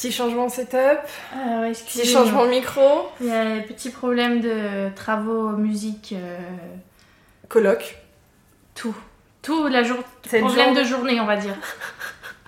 [0.00, 0.98] Petit changement setup,
[1.34, 6.14] Ah ouais, petit changement de micro, Il y a un petit problème de travaux, musique,
[6.16, 6.38] euh,
[7.48, 7.98] coloc.
[8.74, 8.96] tout.
[9.42, 9.98] Tout la jour...
[10.26, 11.54] Cette Problème journée- de journée, on va dire.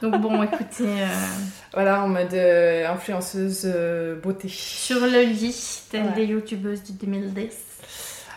[0.00, 1.06] Donc bon, écoutez, euh,
[1.74, 4.48] Voilà, en mode euh, influenceuse euh, beauté.
[4.48, 6.12] sur le lit, telle Ouais.
[6.16, 7.54] des youtubeuses du 2010.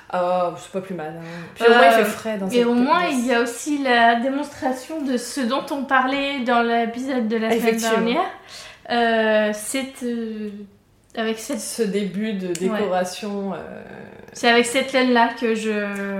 [0.09, 1.13] Ah, c'est pas plus mal.
[1.17, 1.25] hein.
[1.55, 3.77] Puis au moins, il fait frais dans Et cette au moins, il y a aussi
[3.81, 8.21] la démonstration de ce dont on parlait dans l'épisode de la semaine dernière.
[8.91, 10.49] Euh, c'est euh,
[11.15, 13.53] avec cette, ce début de décoration.
[13.53, 13.57] euh,
[14.33, 15.71] c'est avec cette laine là que je.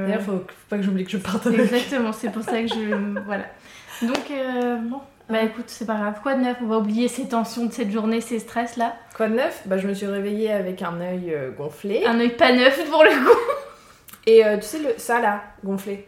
[0.05, 1.59] D'ailleurs, faut, faut pas que j'oublie que je parte avec.
[1.59, 3.19] Exactement, c'est pour ça que je.
[3.25, 3.45] voilà.
[4.01, 6.19] Donc, euh, bon, bah écoute, c'est pas grave.
[6.23, 6.57] Quoi de neuf?
[6.63, 8.95] On va oublier ces tensions de cette journée, ces stress là.
[9.15, 9.61] Quoi de neuf?
[9.65, 12.03] Bah, je me suis réveillée avec un œil gonflé.
[12.05, 13.39] Un œil pas neuf pour le coup.
[14.27, 16.07] Et tu sais, le, ça là, gonflé.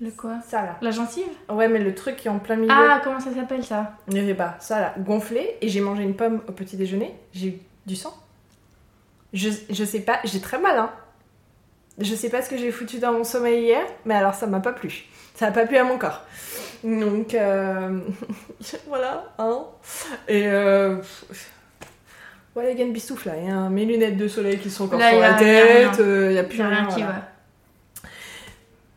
[0.00, 0.76] Le quoi Ça là.
[0.82, 2.72] La gencive Ouais, mais le truc qui est en plein milieu.
[2.74, 4.56] Ah, comment ça s'appelle ça n'y avait pas.
[4.60, 5.56] Ça là, gonflé.
[5.60, 7.14] Et j'ai mangé une pomme au petit déjeuner.
[7.32, 7.54] J'ai eu
[7.86, 8.12] du sang.
[9.32, 10.90] Je, je sais pas, j'ai très mal, hein.
[11.98, 14.58] Je sais pas ce que j'ai foutu dans mon sommeil hier, mais alors ça m'a
[14.60, 15.04] pas plu.
[15.36, 16.22] Ça a pas plu à mon corps.
[16.82, 18.00] Donc, euh,
[18.88, 19.64] voilà, hein.
[20.28, 20.96] Et euh,
[22.54, 23.34] voilà, il y a une bistoufle là.
[23.40, 26.00] Il y a mes lunettes de soleil qui sont encore Là, sur la a tête.
[26.00, 26.86] euh, Il y a plus rien rien.
[26.88, 27.12] qui voilà.
[27.12, 27.22] va.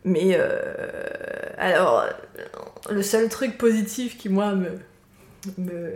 [0.04, 0.58] Mais euh,
[1.56, 2.04] alors,
[2.90, 4.78] le seul truc positif qui, moi, me,
[5.58, 5.92] me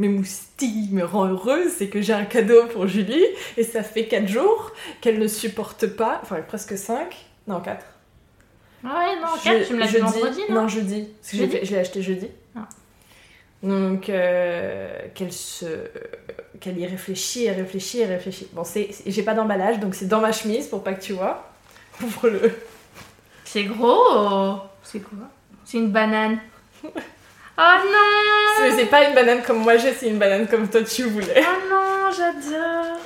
[0.00, 3.24] m'émoustille, me rend heureuse, c'est que j'ai un cadeau pour Julie
[3.56, 7.14] et ça fait 4 jours qu'elle ne supporte pas, enfin presque 5,
[7.46, 7.84] non 4.
[8.82, 11.08] Ah ouais, non, 4, tu me l'as dit vendredi, non Non, jeudi.
[11.20, 12.28] Parce que Jeudi je l'ai acheté jeudi.
[12.56, 12.66] Ah.
[13.62, 15.66] Donc, euh, qu'elle se...
[16.60, 18.48] qu'elle y réfléchit, et réfléchit, et réfléchit.
[18.54, 21.46] Bon, c'est, j'ai pas d'emballage, donc c'est dans ma chemise pour pas que tu vois.
[22.02, 22.52] Ouvre-le.
[23.52, 25.26] C'est gros C'est quoi
[25.64, 26.38] C'est une banane.
[27.62, 31.02] Oh non C'est, pas une banane comme moi j'ai, c'est une banane comme toi tu
[31.02, 31.44] voulais.
[31.46, 32.96] Oh non, j'adore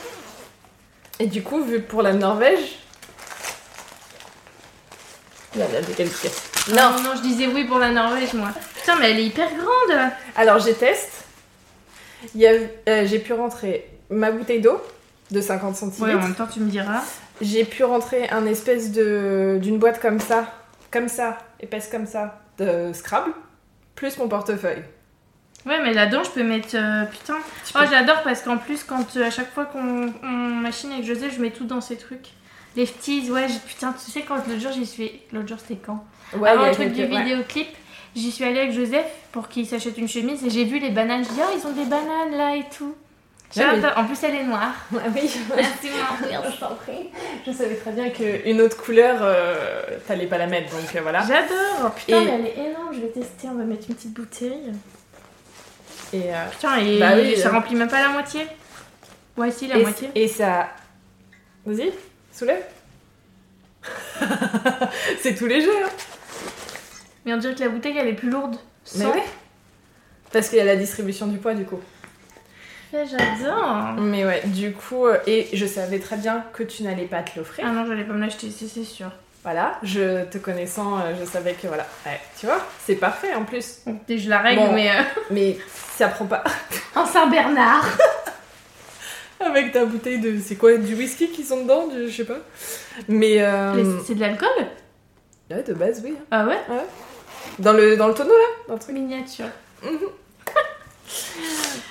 [1.18, 2.78] Et du coup, vu pour la Norvège...
[5.56, 8.50] Là, là, de quelle pièce Non, non, je disais oui pour la Norvège, moi.
[8.76, 11.24] Putain, mais elle est hyper grande Alors, j'ai test.
[12.36, 14.80] Euh, j'ai pu rentrer ma bouteille d'eau
[15.32, 16.06] de 50 centilitres.
[16.06, 17.02] Ouais, en même temps, tu me diras.
[17.40, 20.46] J'ai pu rentrer un espèce de d'une boîte comme ça,
[20.90, 23.32] comme ça, épaisse comme ça, de Scrabble,
[23.96, 24.82] plus mon portefeuille.
[25.66, 26.74] Ouais, mais là-dedans, je peux mettre.
[26.74, 27.38] euh, putain.
[27.66, 30.92] Tu Oh, peux- j'adore parce qu'en plus, quand euh, à chaque fois qu'on on machine
[30.92, 32.28] avec José, je mets tout dans ces trucs.
[32.76, 35.10] Les petits, ouais, putain, tu sais, quand l'autre jour, j'y suis.
[35.32, 36.04] L'autre jour, c'était quand?
[36.36, 37.22] Ouais, Avant il y a le truc du ouais.
[37.22, 37.68] vidéoclip,
[38.14, 41.24] j'y suis allée avec Joseph pour qu'il s'achète une chemise et j'ai vu les bananes.
[41.24, 42.94] Je dis, oh, ils ont des bananes là et tout.
[43.56, 43.92] Ouais, mais- J'adore.
[43.98, 44.74] En plus, elle est noire.
[44.94, 46.44] Ah oui, Merci, maman.
[46.52, 47.10] je t'en prie.
[47.46, 51.20] Je savais très bien qu'une autre couleur, euh, t'allais pas la mettre, donc euh, voilà.
[51.26, 51.84] J'adore.
[51.86, 52.92] Oh, Putain, Et- mais elle est énorme.
[52.94, 53.48] Je vais tester.
[53.48, 54.72] On va mettre une petite bouteille.
[56.12, 57.52] Et, euh, Putain, et Bah oui, ça euh.
[57.52, 58.46] remplit même pas la moitié.
[59.36, 60.10] Ouais, si, la et, moitié.
[60.14, 60.68] et ça...
[61.66, 61.92] Vas-y,
[62.32, 62.62] soulève.
[65.20, 65.88] c'est tout léger, hein.
[67.24, 68.56] Mais on dirait que la bouteille, elle est plus lourde.
[68.96, 69.22] Mais ouais.
[70.32, 71.80] Parce qu'il y a la distribution du poids, du coup.
[72.94, 73.94] Ouais, J'adore.
[73.98, 77.36] Mais ouais, du coup, euh, et je savais très bien que tu n'allais pas te
[77.38, 77.64] l'offrir.
[77.68, 79.10] Ah non, j'allais pas me l'acheter, c'est c'est sûr.
[79.42, 81.86] Voilà, je te connaissant, euh, je savais que voilà.
[82.06, 83.80] Ouais, tu vois, c'est parfait en plus.
[83.86, 84.72] Donc, je la règle, Bon.
[84.72, 85.58] mais euh, Mais
[85.96, 86.44] ça prend pas.
[86.94, 87.84] en Saint-Bernard.
[89.40, 90.38] Avec ta bouteille de.
[90.42, 92.38] C'est quoi Du whisky qui sont dedans du- Je sais pas.
[93.08, 93.42] Mais.
[93.42, 94.48] euh, C'est de l'alcool?
[95.50, 96.14] Ouais, de base, oui.
[96.30, 96.58] Ah ouais?
[97.58, 98.46] Dans le, dans le tonneau là?
[98.68, 98.94] Dans le truc.
[98.94, 99.46] Miniature.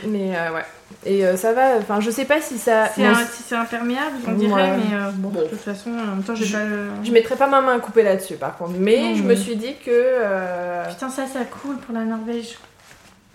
[0.07, 0.65] Mais euh, ouais.
[1.05, 2.87] Et euh, ça va, enfin, je sais pas si ça.
[2.95, 4.77] C'est bon, un- si c'est imperméable, on dirait, Ouais.
[4.77, 5.41] mais euh, bon, Bon.
[5.41, 6.87] de toute façon, en même temps, j'ai Je- pas le...
[7.03, 8.73] Je mettrai pas ma main à couper là-dessus par contre.
[8.77, 9.89] Mais Non, je me suis dit que.
[9.91, 12.57] euh, Putain, ça, ça cool pour la Norvège.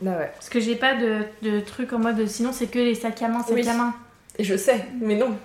[0.01, 0.31] Bah ouais.
[0.35, 2.25] Parce que j'ai pas de, de truc en mode...
[2.29, 3.69] Sinon, c'est que les sacs à main, sacs Oui.
[3.69, 3.95] à main.
[4.39, 5.37] Et je sais, mais non.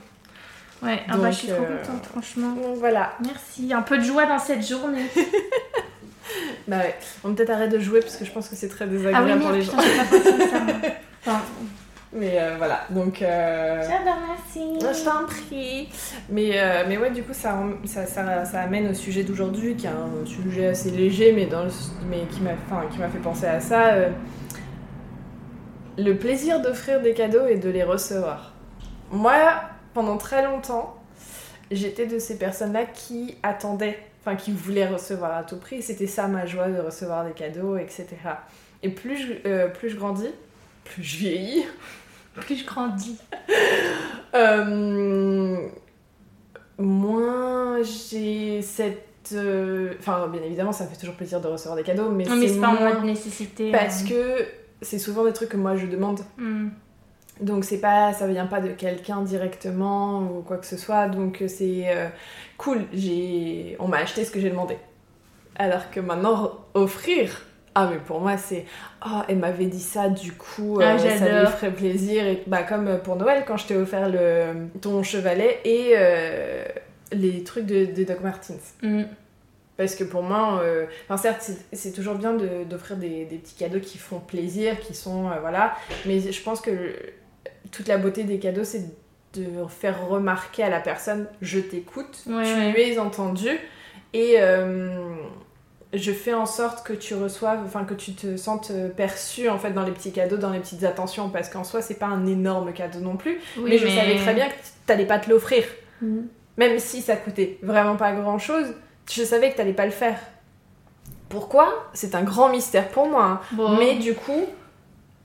[0.83, 2.49] Ouais, ah Donc, bah, je suis trop contente, franchement.
[2.51, 3.13] Donc voilà.
[3.25, 5.05] Merci, un peu de joie dans cette journée.
[6.67, 6.95] Bah ouais.
[7.23, 8.97] On va peut-être arrêter de jouer parce que je pense que c'est très ah oui,
[8.97, 9.73] désagréable pour les gens.
[9.73, 10.87] putain, j'ai pas ça.
[12.15, 13.21] Mais euh, voilà, donc.
[13.23, 14.77] euh, J'adore, merci.
[14.79, 15.89] Je t'en prie.
[16.29, 19.87] Mais, euh, mais ouais, du coup, ça, ça, ça, ça amène au sujet d'aujourd'hui, qui
[19.87, 21.71] est un sujet assez léger, mais, dans le,
[22.07, 23.93] mais qui m'a enfin, qui m'a fait penser à ça.
[23.93, 24.09] euh,
[25.97, 28.53] le plaisir d'offrir des cadeaux et de les recevoir.
[29.11, 29.33] Moi,
[29.93, 30.95] pendant très longtemps,
[31.71, 35.81] j'étais de ces personnes-là qui attendaient, enfin qui voulaient recevoir à tout prix.
[35.81, 38.07] C'était ça ma joie de recevoir des cadeaux, etc.
[38.83, 40.29] Et plus je, plus je grandis,
[40.85, 41.65] plus je vieillis,
[42.41, 43.17] Plus je grandis.
[44.35, 45.57] euh,
[46.77, 49.31] moins j'ai cette.
[49.33, 52.35] euh, Enfin, bien évidemment, ça me fait toujours plaisir de recevoir des cadeaux, mais Non,
[52.35, 53.71] mais c'est pas en moins mode nécessité.
[53.71, 54.07] parce euh.
[54.39, 54.45] que
[54.81, 56.21] c'est souvent des trucs que moi je demande.
[56.37, 56.69] Hmm.
[57.41, 61.07] Donc c'est pas, ça vient pas de quelqu'un directement ou quoi que ce soit.
[61.07, 62.07] Donc c'est euh,
[62.57, 62.85] cool.
[62.93, 64.77] J'ai, on m'a acheté ce que j'ai demandé.
[65.55, 67.43] Alors que maintenant offrir,
[67.75, 68.65] ah mais pour moi c'est,
[69.05, 72.63] oh elle m'avait dit ça du coup Ah, euh, ça lui ferait plaisir et bah
[72.63, 76.63] comme pour Noël quand je t'ai offert le ton chevalet et euh,
[77.11, 78.73] les trucs de, de Doc Martens.
[78.81, 79.03] Hmm.
[79.75, 83.55] Parce que pour moi, euh, enfin certes, c'est- toujours bien de- d'offrir des, des petits
[83.55, 85.73] cadeaux qui font plaisir, qui sont, euh, voilà,
[86.05, 86.95] mais je pense que
[87.71, 88.83] toute la beauté des cadeaux, c'est
[89.33, 92.89] de faire remarquer à la personne, je t'écoute, Ouais, tu ouais.
[92.93, 93.49] es entendu,
[94.13, 95.15] et euh,
[95.93, 99.71] je fais en sorte que tu reçoives, enfin que tu te sentes perçu en fait
[99.71, 102.73] dans les petits cadeaux, dans les petites attentions, parce qu'en soi, c'est pas un énorme
[102.73, 104.53] cadeau non plus, Oui, mais je savais très bien que
[104.87, 105.63] t'allais pas te l'offrir.
[106.01, 106.21] Hmm.
[106.57, 108.67] Même si ça coûtait vraiment pas grand chose,
[109.11, 110.17] je savais que t'allais pas le faire.
[111.29, 111.89] Pourquoi?
[111.93, 113.23] C'est un grand mystère pour moi.
[113.25, 113.39] hein.
[113.53, 113.77] Bon.
[113.77, 114.45] Mais du coup,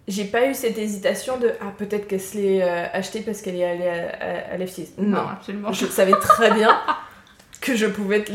[0.07, 3.57] j'ai pas eu cette hésitation de ah peut-être qu'elle se l'est euh, achetée parce qu'elle
[3.57, 4.89] est allée à, à, à l'F6.
[4.99, 5.73] Non, Non, absolument.
[5.73, 6.79] je savais très bien
[7.61, 8.33] que je pouvais t-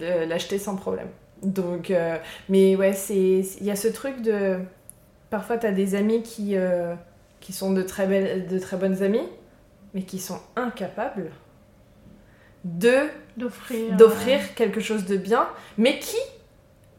[0.00, 1.08] euh, l'acheter sans problème.
[1.42, 2.18] Donc, euh,
[2.48, 4.58] mais ouais, c'est il y a ce truc de
[5.30, 6.94] parfois t'as des amis qui euh,
[7.40, 9.28] qui sont de très belles, de très bonnes amies,
[9.94, 11.30] mais qui sont incapables
[12.64, 14.40] de D'offrir.
[14.40, 15.48] euh, quelque chose de bien,
[15.78, 16.16] mais qui,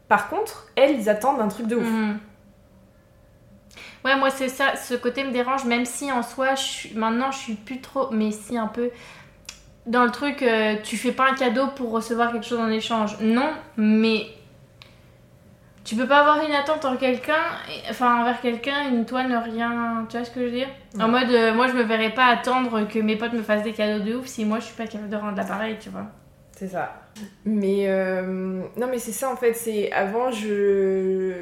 [0.08, 1.86] par contre, elles, ils attendent un truc de ouf.
[1.86, 2.18] Mhm.
[4.04, 6.94] Ouais, moi c'est ça, ce côté me dérange, même si en soi, je suis...
[6.94, 8.90] maintenant je suis plus trop, mais si un peu
[9.88, 13.18] dans le truc, euh, tu fais pas un cadeau pour recevoir quelque chose en échange.
[13.20, 14.26] Non, mais
[15.84, 17.42] tu peux pas avoir une attente envers quelqu'un,
[17.90, 20.68] enfin envers quelqu'un, une toi ne rien, tu vois ce que je veux dire?
[21.00, 23.72] En mode, euh, moi je me verrais pas attendre que mes potes me fassent des
[23.72, 26.06] cadeaux de ouf si moi je suis pas capable de rendre l'appareil, tu vois?
[26.52, 27.02] C'est ça.
[27.44, 29.54] Mais euh, non, mais c'est ça en fait.
[29.54, 31.32] C'est avant, je.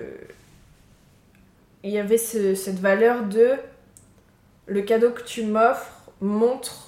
[1.82, 3.52] Il y avait ce- cette valeur de
[4.66, 5.90] le cadeau que tu m'offres
[6.20, 6.86] montre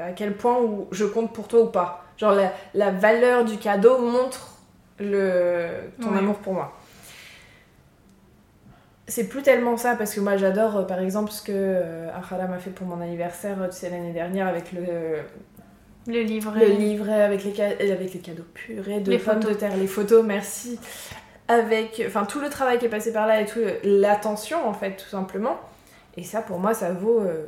[0.00, 2.04] à quel point où je compte pour toi ou pas.
[2.16, 4.56] Genre la, la valeur du cadeau montre
[4.98, 5.68] le,
[6.00, 6.18] ton Ouais.
[6.18, 6.72] amour pour moi.
[9.06, 12.46] C'est plus tellement ça parce que moi j'adore euh, par exemple ce que euh, Akhala
[12.46, 14.82] m'a fait pour mon anniversaire, euh, tu sais, l'année dernière avec le,
[16.06, 16.60] Le livret.
[16.68, 19.50] le livret avec les, euh, avec les cadeaux purés de Les pommes photos.
[19.50, 20.78] de terre, les photos, merci.
[21.48, 24.92] Avec enfin tout le travail qui est passé par là et tout, l'attention en fait,
[24.92, 25.56] tout simplement.
[26.16, 27.46] Et ça pour moi ça vaut euh,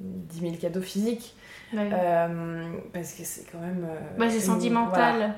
[0.00, 1.34] 10 000 cadeaux physiques.
[1.72, 1.90] Ouais.
[1.92, 3.86] Euh, parce que c'est quand même.
[3.88, 5.16] euh, Bah, c'est sentimental.
[5.16, 5.34] voilà.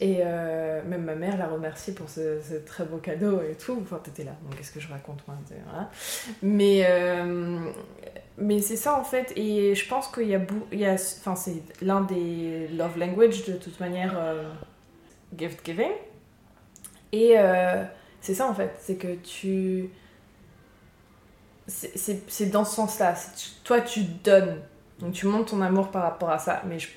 [0.00, 3.78] Et euh, même ma mère l'a remercié pour ce, ce très beau cadeau et tout.
[3.82, 5.36] Enfin, t'étais là, donc qu'est-ce que je raconte moi
[5.66, 5.90] voilà.
[6.42, 7.70] Mais, euh,
[8.38, 9.32] mais c'est ça en fait.
[9.36, 10.40] Et je pense qu'il y a.
[10.72, 14.14] il y a enfin, c'est l'un des love language de toute manière,
[15.36, 15.92] gift giving.
[17.12, 17.36] Et
[18.20, 18.72] c'est ça en fait.
[18.78, 19.88] C'est que tu.
[21.66, 23.14] c'est- dans ce sens-là.
[23.64, 24.58] Toi, tu donnes.
[25.02, 26.62] Donc tu montres ton amour par rapport à ça.
[26.68, 26.88] Mais je-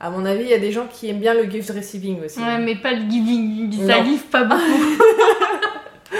[0.00, 2.40] à mon avis, il y a des gens qui aiment bien le gift receiving aussi.
[2.40, 4.60] Ouais, mais pas le giving, ça livre pas beaucoup.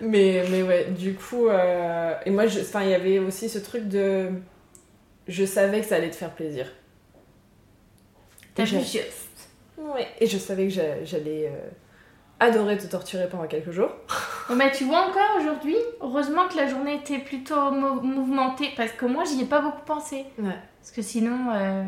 [0.00, 3.58] Mais, mais ouais, du coup, euh, et moi, je- enfin, il y avait aussi ce
[3.58, 4.30] truc de.
[5.28, 6.66] Je savais que ça allait te faire plaisir.
[8.54, 9.48] T'as juste.
[9.78, 10.08] Ouais.
[10.20, 11.68] Et je savais que j'a- j'allais euh,
[12.42, 13.90] adorer te torturer pendant quelques jours.
[14.50, 18.92] Oh, mais tu vois encore aujourd'hui, heureusement que la journée était plutôt mou- mouvementée parce
[18.92, 20.24] que moi j'y ai pas beaucoup pensé.
[20.38, 20.56] Ouais.
[20.80, 21.38] Parce que sinon.
[21.54, 21.84] euh,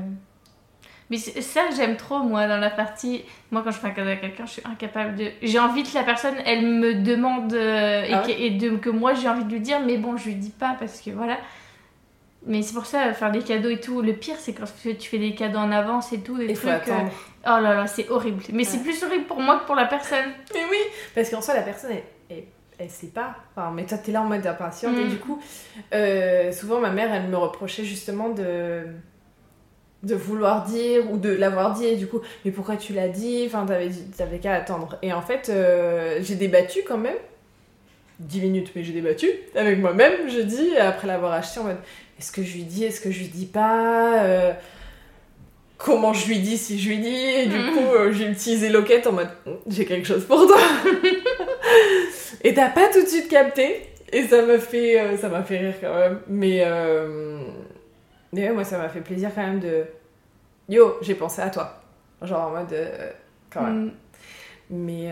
[1.10, 3.24] Mais ça j'aime trop moi dans la partie.
[3.50, 5.30] Moi quand je fais un cadeau à quelqu'un, je suis incapable de.
[5.42, 8.76] J'ai envie que la personne elle me demande euh, et, Ah que, ouais et de-
[8.76, 11.10] que moi j'ai envie de lui dire, mais bon je lui dis pas parce que
[11.10, 11.36] voilà.
[12.46, 14.02] Mais c'est pour ça, faire des cadeaux et tout.
[14.02, 14.64] Le pire, c'est quand
[14.98, 16.36] tu fais- des cadeaux en avance et tout.
[16.36, 16.88] Des trucs.
[16.88, 17.08] euh.
[17.46, 18.42] Oh là là, c'est horrible.
[18.52, 20.24] Mais c'est plus horrible pour moi que pour la personne.
[20.54, 20.78] Mais oui,
[21.14, 22.02] parce qu'en soi, la personne, elle,
[22.38, 22.44] elle,
[22.78, 23.34] elle sait pas.
[23.54, 24.96] Enfin, mais toi, t'es là en mode impatiente.
[24.96, 25.08] Et Mm.
[25.10, 25.40] du coup,
[25.92, 28.82] euh, souvent, ma mère, elle me reprochait justement de
[30.02, 33.44] de vouloir dire ou de l'avoir dit et du coup mais pourquoi tu l'as dit?
[33.46, 37.16] Enfin t'avais t'avais qu'à attendre et en fait euh, j'ai débattu quand même
[38.20, 41.78] 10 minutes mais j'ai débattu avec moi-même je dis après l'avoir acheté en mode
[42.18, 44.52] est-ce que je lui dis est-ce que je lui dis pas Euh,
[45.84, 47.72] comment je lui dis si je lui dis et du Mm.
[47.74, 49.28] coup euh, j'ai utilisé Locket en mode
[49.66, 50.56] j'ai quelque chose pour toi
[52.42, 55.58] et t'as pas tout de suite capté et ça m'a fait euh, ça m'a fait
[55.58, 57.38] rire quand même mais euh,
[58.32, 59.84] mais ouais, moi ça m'a fait plaisir quand même de
[60.68, 61.82] yo j'ai pensé à toi
[62.22, 62.74] genre en mode
[63.52, 63.84] quand même
[64.70, 64.76] Mm.
[64.86, 65.10] mais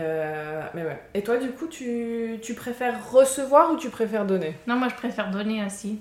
[0.73, 4.55] mais ouais et toi du coup tu, tu préfères recevoir ou tu préfères donner?
[4.65, 5.99] Non, moi je préfère donner aussi.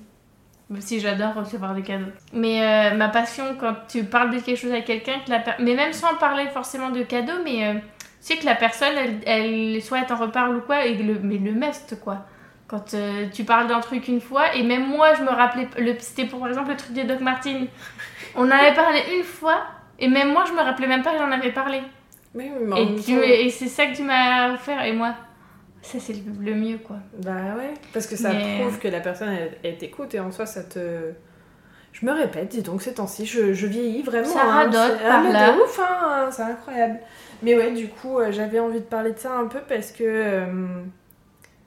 [0.70, 2.10] Même si j'adore recevoir des cadeaux.
[2.32, 5.56] Mais euh, ma passion, quand tu parles de quelque chose à quelqu'un, que la per-
[5.58, 7.74] mais même sans parler forcément de cadeaux, mais euh,
[8.20, 11.36] sais que la personne, elle, elle soit elle t'en reparle ou quoi, et le, mais
[11.38, 12.24] le must quoi.
[12.68, 15.94] Quand euh, tu parles d'un truc une fois, et même moi, je me rappelais, le,
[15.98, 17.66] c'était pour exemple le truc de Doc Martin.
[18.34, 19.64] On en avait parlé une fois,
[19.98, 21.82] et même moi, je me rappelais même pas que j'en avais parlé.
[22.34, 22.50] Mais
[22.80, 23.12] Et, tu-
[23.46, 25.14] et c'est ça que tu m'as offert, et moi,
[25.82, 26.96] ça c'est le, mieux quoi.
[27.22, 30.30] Bah ouais, parce que ça Mais- prouve que la personne, elle, elle t'écoute et en
[30.32, 31.10] soi, ça te...
[31.92, 34.24] Je me répète, dis donc, ces temps-ci, je, je vieillis vraiment.
[34.26, 35.56] Ça hein, radote c'est- par ah, là.
[35.62, 36.98] ouf, hein, c'est incroyable.
[37.42, 40.02] Mais ouais, du coup, euh, j'avais envie de parler de ça un peu parce que...
[40.04, 40.46] euh,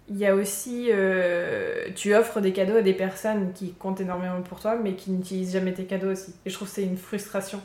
[0.10, 0.88] Il y a aussi...
[0.92, 5.12] euh, tu offres des cadeaux à des personnes qui comptent énormément pour toi, mais qui
[5.12, 6.34] n'utilisent jamais tes cadeaux aussi.
[6.46, 7.60] Et je trouve que c'est une frustration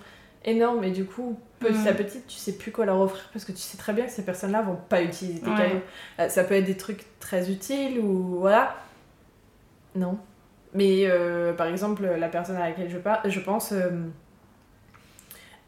[0.45, 0.85] énorme.
[0.85, 1.89] Et du coup, petit Mm.
[1.89, 4.11] à petit, tu sais plus quoi leur offrir parce que tu sais très bien que
[4.13, 5.57] ces personnes-là vont pas utiliser tes Ouais.
[5.57, 5.81] cadeaux.
[6.21, 8.77] Euh, Ça peut être des trucs très utiles ou voilà.
[9.95, 10.19] Non.
[10.73, 13.73] Mais euh, par exemple, la personne à laquelle je, par- je pense,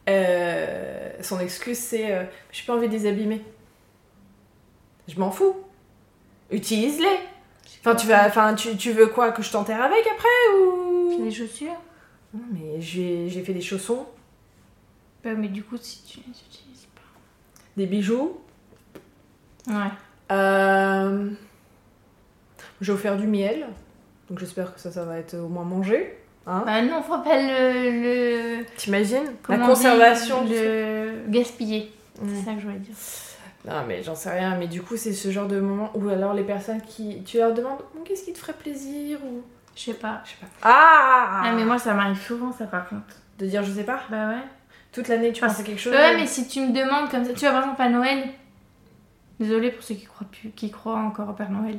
[0.09, 3.43] euh, son excuse c'est euh, J'ai pas envie de les abîmer.
[5.09, 5.57] Je m'en fous.
[6.50, 7.19] Utilise-les.
[7.81, 11.25] Enfin, tu, vas, enfin tu, tu veux quoi Que je t'enterre avec après ou.
[11.25, 11.76] Les chaussures
[12.35, 14.07] Non, mais j'ai fait des chaussons,
[15.25, 16.87] Bah, mais du coup, si tu les utilises
[17.76, 18.38] des bijoux?
[19.67, 19.73] pas.
[19.73, 19.91] Ouais.
[20.33, 21.31] Euh,
[22.81, 23.67] J'ai offert du miel.
[24.29, 26.19] Donc j'espère que ça, ça va être au moins mangé.
[26.47, 28.59] Hein Bah non, faut pas le.
[28.61, 28.64] le...
[28.76, 29.31] T'imagines?
[29.49, 30.45] La conservation.
[30.45, 30.55] dit.
[30.55, 31.93] Le gaspiller.
[32.29, 32.95] C'est ça que je voulais dire.
[33.64, 34.57] Non, mais j'en sais rien.
[34.57, 37.23] Mais du coup, c'est ce genre de moment où alors les personnes qui.
[37.25, 39.19] Tu leur demandes qu'est-ce qui te ferait plaisir?
[39.25, 39.43] ou.
[39.76, 40.21] Je sais pas.
[40.25, 40.47] Je sais pas.
[40.62, 43.17] Ah, Ah, mais moi, ça m'arrive souvent, ça, par contre.
[43.38, 44.00] De dire je sais pas.
[44.11, 44.43] Bah ouais.
[44.92, 47.25] Toute l'année, tu Parce- penses à quelque chose Ouais, mais si tu me demandes comme
[47.25, 48.25] ça, tu vois, par exemple, à Noël.
[49.40, 51.78] Désolée pour ceux qui croient, plus, qui croient encore au Père Noël.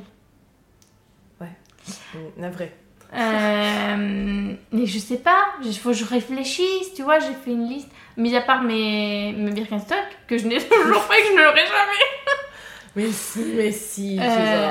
[2.14, 2.72] Mm, Navré.
[3.14, 7.68] Euh, mais je sais pas, il faut que je réfléchisse, tu vois, j'ai fait une
[7.68, 7.88] liste.
[8.16, 11.64] Mis à part mes, mes Birkenstock, que je n'ai toujours pas que je ne l'aurai
[11.66, 12.40] jamais.
[12.96, 14.18] Mais si, mais si.
[14.20, 14.70] Euh,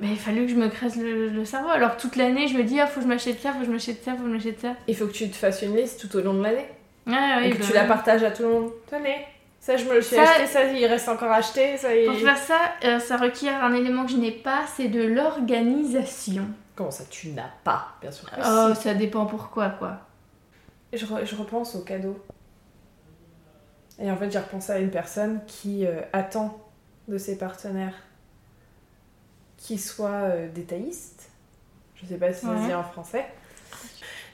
[0.00, 1.68] mais il fallu que je me crève le, le cerveau.
[1.68, 3.70] Alors toute l'année, je me dis, ah, faut que je m'achète ça, faut que je
[3.70, 4.74] m'achète ça, faut que je m'achète ça.
[4.88, 6.66] Il faut que tu te fasses une liste tout au long de l'année.
[7.06, 8.70] Ah, oui, et que bah tu la partages à tout le monde.
[8.90, 9.26] Tenez.
[9.60, 11.76] Ça, je me le suis Ça- acheté, ça, il reste encore à acheter.
[11.78, 14.88] Ça, il- Pour faire ça, euh, ça requiert un élément que je n'ai pas, c'est
[14.88, 16.46] de l'organisation.
[16.76, 18.82] Comment ça, tu n'as pas Bien sûr que Oh, si.
[18.82, 20.00] ça dépend pourquoi, quoi.
[20.92, 22.18] Je, re- je repense aux cadeaux.
[23.98, 26.58] Et en fait, j'ai repensé à une personne qui euh, attend
[27.08, 27.94] de ses partenaires
[29.56, 31.30] qu'ils soient euh, détaillistes.
[31.94, 32.66] Je sais pas si ça se Ouais.
[32.66, 33.24] dit en français.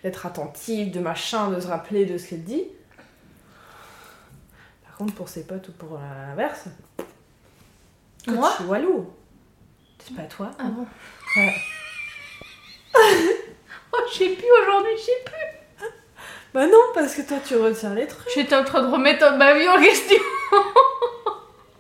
[0.03, 2.65] D'être attentif, de machin, de se rappeler de ce qu'elle dit.
[4.87, 6.65] Par contre, pour ses potes ou pour l'inverse,
[8.27, 9.11] Moi je suis walou.
[10.05, 10.87] C'est pas toi Ah bon
[11.37, 11.55] Ouais.
[13.93, 15.89] Oh, je sais plus aujourd'hui, je sais plus.
[16.55, 18.29] Bah non, parce que toi, tu retiens les trucs.
[18.35, 20.17] J'étais en train de remettre ma vie en question.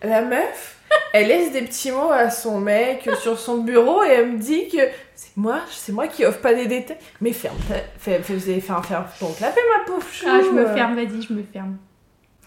[0.03, 0.79] La meuf,
[1.12, 4.69] elle laisse des petits mots à son mec sur son bureau et elle me dit
[4.69, 4.79] que
[5.23, 6.97] c'est moi, c'est moi qui offre pas des détails.
[7.21, 10.25] Mais ferme, ta- fais, fais, faire faire ton clapet, ma pauvre chou.
[10.27, 11.77] Ah, je me ferme, vas-y, je me ferme.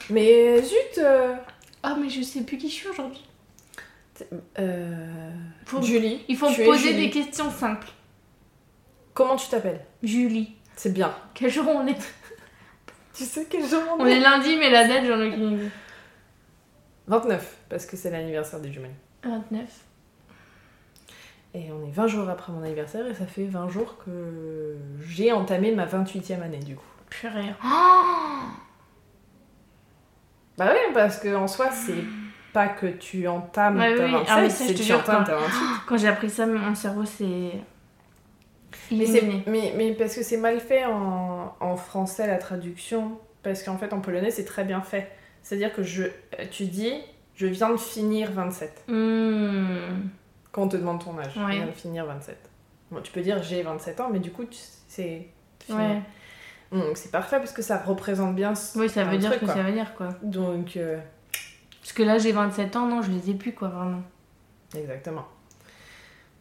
[0.10, 1.36] Mais zut, euh,
[1.84, 3.24] Ah, mais je sais plus qui je suis aujourd'hui.
[4.58, 5.32] euh,
[5.66, 6.24] Faut- Julie.
[6.28, 7.88] Il faut me poser des questions simples.
[9.14, 9.86] Comment tu t'appelles?
[10.02, 10.56] Julie.
[10.76, 11.14] C'est bien.
[11.36, 11.98] Quel jour on est?
[13.14, 14.20] Tu sais quel jour on On est est?
[14.20, 15.70] lundi, mais la date, j'en ai aucune idée.
[17.08, 18.96] 29, parce que c'est l'anniversaire des jumelles.
[19.24, 19.68] 29.
[21.56, 24.76] Et on est 20 jours après mon anniversaire et ça fait 20 jours que
[25.08, 26.84] j'ai entamé ma 28e année du coup.
[27.10, 27.54] Purée.
[27.64, 27.68] Oh
[30.58, 32.04] Bah oui, parce que en soi, c'est
[32.54, 35.36] pas que tu entames Ouais, ta oui, 27, ah, ça, c'est que tu entames ta
[35.36, 35.52] 28.
[35.88, 37.52] Quand j'ai appris ça, mon cerveau s'est
[38.92, 43.62] Mais, c'est- mais, mais parce que c'est mal fait en, en français la traduction, parce
[43.64, 45.12] qu'en fait en polonais c'est très bien fait.
[45.44, 46.04] C'est-à-dire que je,
[46.52, 46.94] tu dis
[47.36, 48.86] je viens de finir 27.
[48.88, 50.08] Hmm.
[50.54, 51.56] Quand on te demande ton âge, Ouais.
[51.58, 52.38] viens de finir 27.
[52.92, 54.46] Bon, tu peux dire j'ai 27 ans, mais du coup
[54.88, 55.28] c'est
[55.66, 55.78] fini.
[55.78, 56.02] Ouais.
[56.72, 59.46] Donc c'est parfait parce que ça représente bien ce Oui, ça veut dire truc, que
[59.46, 59.54] quoi.
[59.56, 60.10] ça veut dire quoi.
[60.24, 60.98] Donc euh,
[61.82, 64.02] Parce que là, j'ai 27 ans, non, je les ai plus quoi, vraiment.
[64.76, 65.26] exactement.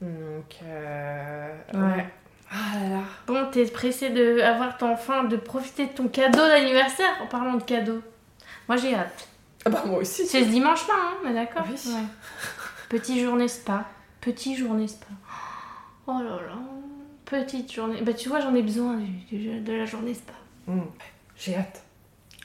[0.00, 1.80] Donc euh, Ouais.
[1.80, 2.06] ouais.
[2.50, 3.02] Ah là là.
[3.26, 7.54] Bon, t'es pressé de avoir ton enfin de profiter de ton cadeau d'anniversaire en parlant
[7.54, 8.02] de cadeau.
[8.68, 9.26] Moi, j'ai hâte.
[9.64, 10.26] Ah bah moi aussi.
[10.26, 11.92] C'est ce dimanche-là, hein, mais d'accord Oui.
[11.94, 12.02] Ouais.
[12.90, 13.84] Petite journée spa.
[14.22, 15.06] Petite journée spa.
[16.06, 16.56] Oh là là.
[17.26, 18.00] Petite journée.
[18.02, 20.32] Bah, tu vois, j'en ai besoin du- du- de la journée spa.
[20.66, 20.80] Mm.
[21.36, 21.82] J'ai hâte.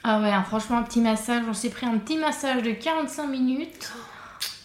[0.04, 1.44] Ah ouais, hein, franchement, un petit massage.
[1.48, 3.92] On s'est pris un petit massage de 45 minutes.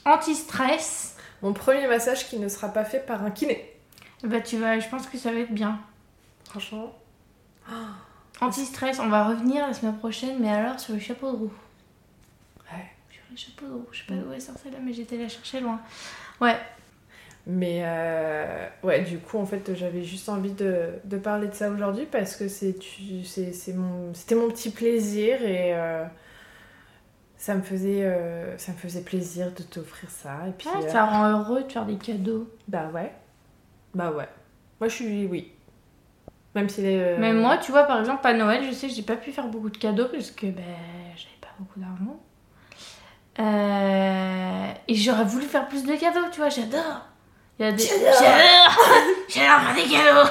[0.06, 1.18] Anti-stress.
[1.42, 3.70] Mon premier massage qui ne sera pas fait par un kiné.
[4.24, 5.80] Bah, tu vas, je pense que ça va être bien.
[6.50, 6.94] Franchement.
[8.42, 11.54] Anti-stress, on va revenir la semaine prochaine, mais alors sur le chapeau de roue.
[12.72, 12.92] Ouais.
[13.32, 13.88] les chapeaux de roue.
[13.92, 15.80] Je sais pas d'où elle sort celle-là, mais j'étais la chercher loin.
[16.42, 16.58] Ouais.
[17.46, 21.70] Mais euh, ouais, du coup, en fait, j'avais juste envie de, de parler de ça
[21.70, 22.76] aujourd'hui parce que c'est
[23.76, 26.06] mon- c'était mon petit plaisir et euh,
[27.38, 30.48] ça, me faisait, euh, ça me faisait plaisir de t'offrir ça.
[30.48, 32.48] Et puis, Ah, ça rend heureux de faire des cadeaux.
[32.68, 33.12] bah ouais.
[33.94, 34.28] Bah ouais.
[34.80, 35.52] Moi, je suis oui.
[36.56, 37.18] Même si les.
[37.18, 39.48] Même moi, tu vois, par exemple, à Noël, je sais que j'ai pas pu faire
[39.48, 40.64] beaucoup de cadeaux parce que ben,
[41.16, 42.20] j'avais pas beaucoup d'argent.
[44.88, 47.08] Et j'aurais voulu faire plus de cadeaux, tu vois, j'adore.
[47.60, 47.84] Il y a des...
[47.84, 48.14] J'adore.
[48.20, 48.80] J'adore
[49.30, 50.30] J'adore faire des cadeaux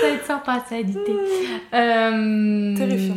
[0.00, 1.16] Ça va être sympa, ça, à éditer.
[1.74, 3.16] Euh, Terrifiant.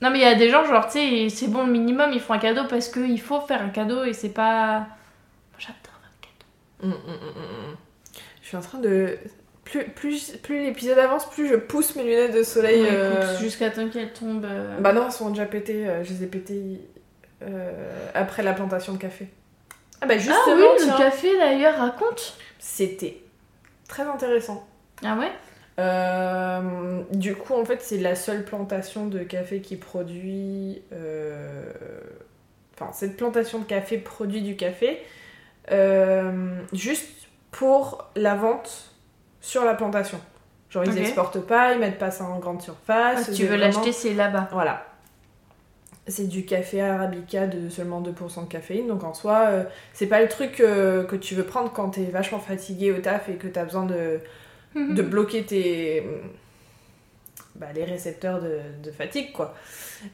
[0.00, 2.20] Non, mais il y a des gens, genre, tu sais, c'est bon, le minimum, ils
[2.20, 4.78] font un cadeau parce qu'il faut faire un cadeau et c'est pas...
[4.80, 6.94] Moi, J'adore faire un cadeau.
[6.94, 7.76] Hum, hum.
[8.42, 9.16] Je suis en train de.
[9.64, 12.82] Plus, plus, plus l'épisode avance, plus je pousse mes lunettes de soleil.
[12.82, 14.44] Ouais, euh, Jusqu'à temps qu'elles tombent...
[14.44, 15.86] euh, Bah non, elles sont déjà pétées.
[15.88, 16.80] euh, je les ai pétées
[17.42, 19.28] euh, après la plantation de café.
[20.02, 22.36] Ah bah justement, Ah oui, tiens, le café d'ailleurs raconte.
[22.58, 23.22] c'était
[23.88, 24.66] très intéressant.
[25.04, 25.30] Ah ouais?
[25.78, 30.82] Euh, du coup, en fait, c'est la seule plantation de café qui produit.
[30.92, 31.72] euh,
[32.74, 35.02] Enfin, cette plantation de café produit du café
[35.70, 37.08] euh, juste
[37.50, 38.90] pour la vente
[39.40, 40.18] sur la plantation.
[40.70, 40.98] Genre, ils Ok.
[40.98, 43.16] exportent pas, ils mettent pas ça en grande surface.
[43.18, 44.48] Ah, Si tu c'est veux vraiment- l'acheter, c'est là-bas.
[44.52, 44.86] Voilà.
[46.08, 50.20] C'est du café arabica de seulement 2% de caféine, donc en soi, euh, c'est pas
[50.20, 53.46] le truc euh, que tu veux prendre quand t'es vachement fatigué au taf et que
[53.46, 54.18] t'as besoin de,
[54.74, 56.02] de bloquer tes.
[57.54, 59.54] bah, les récepteurs de, de fatigue, quoi.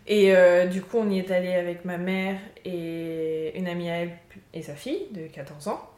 [0.07, 3.97] Et euh, du coup, on y est allé avec ma mère et une amie à
[4.03, 4.11] elle
[4.53, 5.89] et sa fille de 14 ans.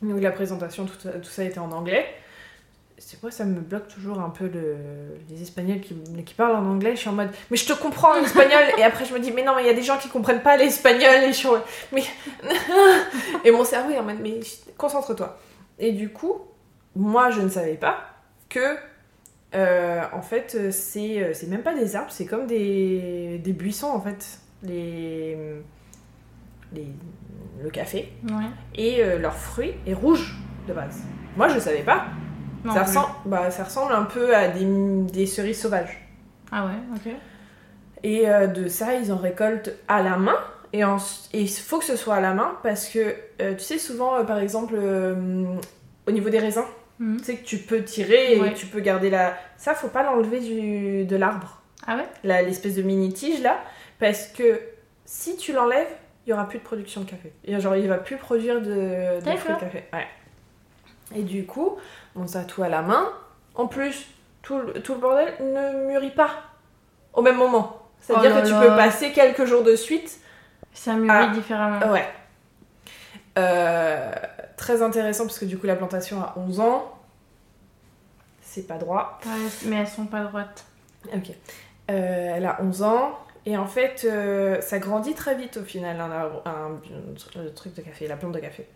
[0.00, 2.06] Donc la présentation, tout tout ça était en anglais.
[3.00, 4.76] C'est moi, ça me bloque toujours un peu le-
[5.30, 6.92] les Espagnols qui, qui parlent en anglais.
[6.96, 8.62] Je suis en mode, mais je te comprends en espagnol.
[8.76, 10.42] et après, je me dis, mais non, mais il y a des gens qui comprennent
[10.42, 11.22] pas l'espagnol.
[11.24, 11.48] Et je suis
[11.92, 12.02] mais.
[13.44, 14.40] et mon cerveau est en mode, mais
[14.76, 15.38] concentre-toi.
[15.78, 16.38] Et du coup,
[16.96, 18.00] moi, je ne savais pas
[18.48, 18.76] que,
[19.54, 24.00] euh, en fait, c'est c'est même pas des arbres, c'est comme des, des buissons, en
[24.00, 24.40] fait.
[24.64, 25.36] Les,
[26.72, 26.86] les,
[27.62, 28.12] le café.
[28.24, 28.44] Ouais.
[28.74, 30.34] Et euh, leur fruit est rouge
[30.66, 30.98] de base.
[31.36, 32.06] Moi, je savais pas.
[32.64, 34.64] Non ça, ressemble, bah, ça ressemble un peu à des,
[35.12, 35.98] des cerises sauvages.
[36.50, 37.12] Ah ouais, ok.
[38.02, 40.36] Et euh, de ça, ils en récoltent à la main.
[40.72, 40.82] Et
[41.32, 44.24] il faut que ce soit à la main parce que, euh, tu sais, souvent, euh,
[44.24, 44.74] par exemple,
[46.06, 46.64] au niveau des raisins,
[46.98, 47.18] Mhm.
[47.18, 48.54] tu sais que tu peux tirer et Ouais.
[48.54, 49.34] tu peux garder la...
[49.56, 52.06] Ça, faut pas l'enlever de l'arbre, Ah ouais?
[52.44, 53.58] L'espèce de mini-tige là,
[54.00, 54.60] parce que
[55.04, 55.86] si tu l'enlèves,
[56.26, 57.32] il y aura plus de production de café.
[57.44, 59.84] Et genre, il va plus produire de, de fruits de café.
[59.92, 60.06] Ouais.
[61.14, 61.76] Et du coup,
[62.16, 63.08] on tout à la main.
[63.54, 64.06] En plus,
[64.42, 66.30] tout le, tout le bordel ne mûrit pas
[67.14, 67.82] au même moment.
[68.00, 70.20] C'est-à-dire Oh que tu peux passer quelques jours de suite.
[70.72, 71.90] Ça mûrit différemment.
[71.92, 72.06] Ouais.
[73.38, 74.10] Euh,
[74.56, 76.94] très intéressant parce que du coup, la plantation a 11 ans.
[78.42, 79.18] C'est pas droit.
[79.26, 79.30] Ouais,
[79.66, 80.64] mais elles sont pas droites.
[81.14, 81.30] Ok.
[81.90, 83.18] Euh, elle a 11 ans.
[83.46, 86.80] Et en fait, euh, ça grandit très vite au final, un arbre- un-
[87.42, 88.68] le truc de café, la plante de café.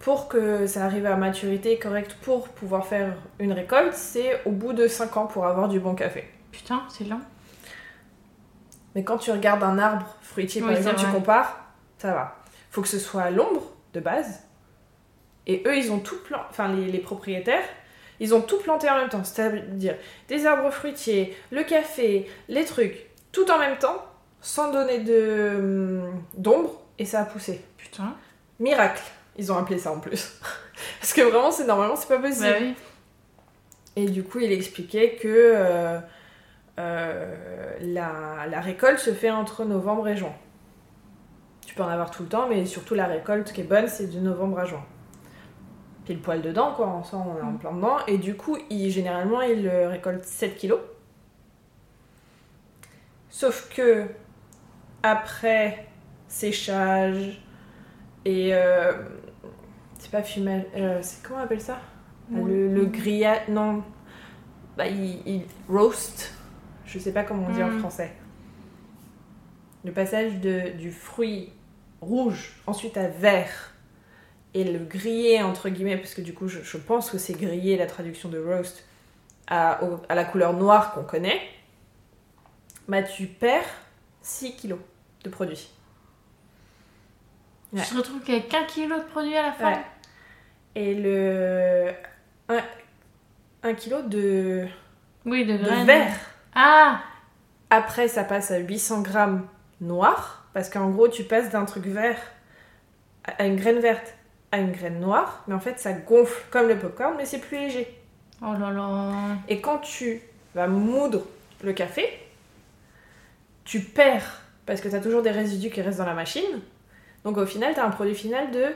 [0.00, 4.72] Pour que ça arrive à maturité correcte pour pouvoir faire une récolte, c'est au bout
[4.72, 6.24] de 5 ans pour avoir du bon café.
[6.50, 7.20] Putain, c'est lent.
[8.94, 11.54] Mais quand tu regardes un arbre fruitier, par exemple, tu compares,
[11.98, 12.36] ça va.
[12.70, 14.42] Faut que ce soit à l'ombre de base.
[15.46, 17.64] Et eux, ils ont tout planté, enfin les, les propriétaires,
[18.20, 19.22] ils ont tout planté en même temps.
[19.22, 19.96] C'est-à-dire
[20.28, 24.02] des arbres fruitiers, le café, les trucs, tout en même temps,
[24.40, 27.62] sans donner de hum, d'ombre, et ça a poussé.
[27.76, 28.14] Putain.
[28.58, 29.02] Miracle,
[29.40, 30.38] ils ont appelé ça en plus.
[31.00, 32.46] Parce que vraiment, c'est normalement, c'est pas possible.
[32.50, 32.74] Bah oui.
[33.96, 35.98] Et du coup, il expliquait que euh,
[36.78, 40.32] euh, la, la récolte se fait entre novembre et juin.
[41.66, 44.06] Tu peux en avoir tout le temps, mais surtout la récolte qui est bonne, c'est
[44.12, 44.84] de novembre à juin.
[46.04, 47.58] Pile poil dedans, quoi, en soi, on est en Mm.
[47.58, 47.96] plein dedans.
[48.06, 50.80] Et du coup, il, généralement, il euh, récolte 7 kilos.
[53.28, 54.06] Sauf que,
[55.02, 55.86] après
[56.28, 57.42] séchage
[58.24, 58.50] et.
[58.54, 58.92] euh,
[60.00, 60.64] c'est pas fumage.
[60.76, 61.78] euh, c'est comment on appelle ça?
[62.32, 63.42] Le, le grillage.
[63.48, 63.82] Non.
[64.76, 66.32] Bah, il, il roast.
[66.86, 67.78] Je sais pas comment on dit en Mm.
[67.80, 68.12] français.
[69.84, 71.52] Le passage de, du fruit
[72.00, 73.72] rouge, ensuite à vert,
[74.54, 77.76] et le grillé, entre guillemets, parce que du coup, je, je pense que c'est grillé
[77.76, 78.84] la traduction de roast,
[79.46, 81.40] à, au- à la couleur noire qu'on connaît,
[82.88, 83.64] bah, tu perds
[84.22, 84.78] 6 kilos
[85.24, 85.70] de produit.
[87.72, 87.82] Ouais.
[87.82, 89.72] Tu te retrouves avec un kilo de produit à la fin?
[89.72, 89.84] Ouais.
[90.74, 91.90] Et le.
[93.62, 94.66] 1 kilo de,
[95.24, 96.14] Oui, de de verre.
[96.54, 97.00] Ah
[97.68, 99.46] Après, ça passe à 800 grammes
[99.80, 102.18] noir, parce qu'en gros, tu passes d'un truc vert
[103.24, 104.14] à une graine verte
[104.52, 107.56] à une graine noire, mais en fait, ça gonfle comme le popcorn, mais c'est plus
[107.58, 107.96] léger.
[108.42, 109.12] Oh là là.
[109.48, 110.20] Et quand tu
[110.54, 111.22] vas moudre
[111.62, 112.08] le café,
[113.64, 116.60] tu perds, parce que tu as toujours des résidus qui restent dans la machine.
[117.24, 118.66] Donc au final, tu as un produit final de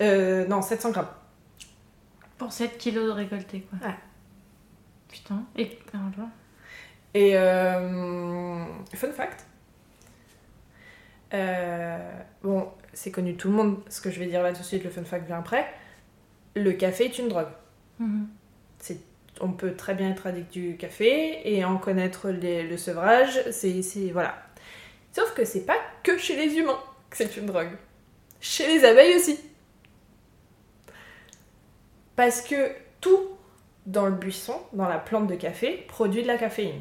[0.00, 1.08] euh, non, 700 grammes.
[2.36, 3.88] Pour 7 kilos de récolté, quoi.
[3.88, 3.94] Ouais.
[5.08, 5.42] Putain.
[5.56, 5.78] Et.
[5.94, 6.28] alors.
[7.14, 9.46] Et euh, fun fact.
[11.34, 11.98] euh,
[12.42, 14.64] bon, c'est connu de tout le monde, ce que je vais dire là tout de
[14.64, 15.66] suite, le fun fact vient après.
[16.54, 17.48] Le café est une drogue.
[17.98, 18.28] Mhm.
[19.40, 24.10] On peut très bien être addict du café et en connaître les- le sevrage, c'est-
[24.10, 24.34] voilà.
[25.12, 25.76] Sauf que c'est pas
[26.08, 26.78] que chez les humains
[27.10, 27.70] que c'est une drogue.
[28.40, 29.38] Chez les abeilles aussi.
[32.16, 33.28] Parce que tout
[33.86, 36.80] dans le buisson, dans la plante de café, produit de la caféine.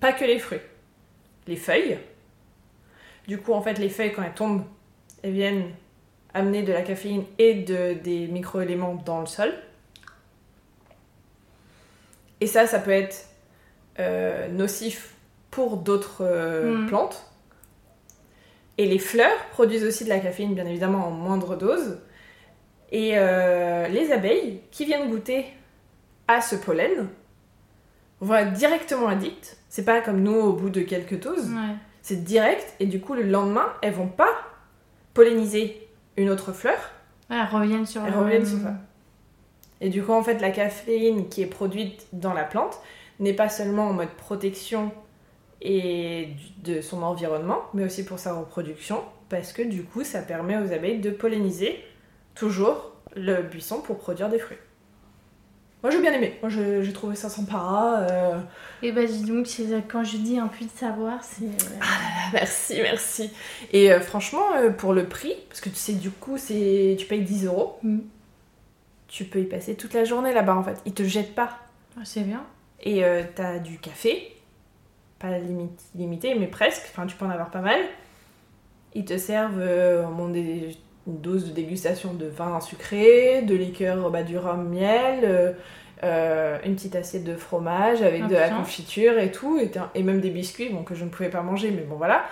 [0.00, 0.60] Pas que les fruits.
[1.46, 1.98] Les feuilles.
[3.28, 4.64] Du coup, en fait, les feuilles, quand elles tombent,
[5.22, 5.70] elles viennent
[6.34, 9.52] amener de la caféine et de, des micro-éléments dans le sol.
[12.40, 13.28] Et ça, ça peut être
[13.98, 15.14] euh, nocif
[15.50, 16.86] pour d'autres euh, Mhm.
[16.88, 17.29] plantes.
[18.80, 21.98] Et les fleurs produisent aussi de la caféine, bien évidemment, en moindre dose.
[22.90, 25.44] Et euh, les abeilles qui viennent goûter
[26.26, 27.08] à ce pollen
[28.20, 29.58] vont être directement addictes.
[29.68, 31.50] C'est pas comme nous au bout de quelques doses.
[31.50, 31.74] Ouais.
[32.00, 32.72] C'est direct.
[32.80, 34.32] Et du coup, le lendemain, elles vont pas
[35.12, 36.78] polliniser une autre fleur.
[37.28, 38.76] Ouais, elles reviennent sur Elles le reviennent sur ça.
[39.82, 42.80] Et du coup, en fait, la caféine qui est produite dans la plante
[43.18, 44.90] n'est pas seulement en mode protection
[45.62, 46.28] et
[46.64, 50.72] de son environnement, mais aussi pour sa reproduction, parce que du coup, ça permet aux
[50.72, 51.78] abeilles de polliniser
[52.34, 54.56] toujours le buisson pour produire des fruits.
[55.82, 56.36] Moi, j'ai bien aimé.
[56.42, 58.06] Moi, j'ai trouvé ça sympa.
[58.10, 58.38] euh.
[58.82, 61.44] Et bah, dis donc, c'est- quand je dis un puits de savoir, c'est.
[61.46, 61.84] euh,
[62.34, 63.30] Merci, merci.
[63.72, 67.22] Et euh, franchement, euh, pour le prix, parce que tu sais, du coup, tu payes
[67.22, 68.00] 10 euros, Mm.
[69.08, 70.76] tu peux y passer toute la journée là-bas, en fait.
[70.84, 71.58] Ils te jettent pas.
[71.96, 72.44] ah, c'est bien.
[72.82, 74.36] Et euh, t'as du café,
[75.20, 77.80] pas limite, limité, mais presque, enfin tu peux en avoir pas mal.
[78.94, 84.10] Ils te servent euh, bon, des, une dose de dégustation de vin sucré, de liqueur,
[84.10, 85.52] bah, du rhum miel, euh,
[86.02, 89.60] euh, une petite assiette de fromage avec Ah, de la confiture et tout,
[89.94, 92.24] et, même des biscuits bon, que je ne pouvais pas manger, mais bon voilà.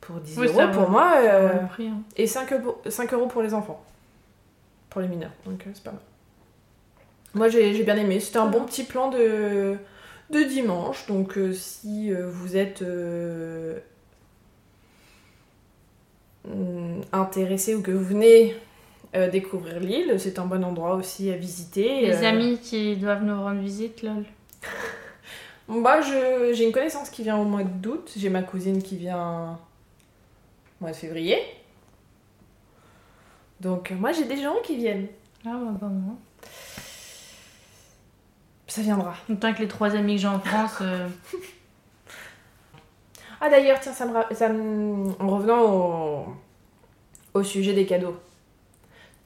[0.00, 2.02] Pour 10 Oui, euros, pour moi, euh, prix, hein.
[2.16, 3.82] et 5 euros, 5 euros pour les enfants.
[4.90, 6.00] Pour les mineurs, donc euh, c'est pas mal.
[7.34, 9.76] Moi j'ai j'ai bien aimé, c'était un bon petit plan de,
[10.30, 13.78] de dimanche, donc euh, si euh, vous êtes euh,
[16.48, 18.56] hum, intéressé ou que vous venez
[19.14, 22.00] euh, découvrir l'île, c'est un bon endroit aussi à visiter.
[22.02, 24.24] Les amis qui doivent nous rendre visite, lol.
[25.68, 29.58] Je- j'ai une connaissance qui vient au mois d'août, j'ai ma cousine qui vient
[30.80, 31.38] au mois de février.
[33.60, 35.06] Donc moi j'ai des gens qui viennent.
[35.44, 36.14] Ah, bah, bah, moi.
[38.76, 39.14] Ça viendra.
[39.30, 40.76] Autant que les trois amis que j'ai en France.
[40.82, 41.08] euh,
[43.40, 46.26] Ah d'ailleurs, tiens, ça me, ra- ça me- en revenant au,
[47.34, 48.18] au sujet des cadeaux.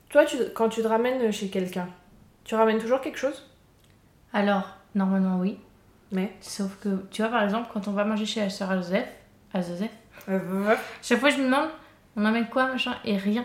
[0.09, 1.89] Toi, tu, quand tu te ramènes chez quelqu'un,
[2.45, 3.49] tu ramènes toujours quelque chose?
[4.33, 5.59] Alors, normalement, oui.
[6.13, 6.33] Mais?
[6.41, 9.09] Sauf que, tu vois, par exemple, quand on va manger chez la sœur à Joseph,
[9.53, 9.91] à Joseph,
[10.29, 11.71] Euh, chaque fois je me demande,
[12.17, 13.45] on emmène quoi, machin, et rien.